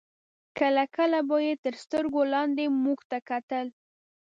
[0.59, 3.67] کله کله به یې تر سترګو لاندې موږ ته کتل.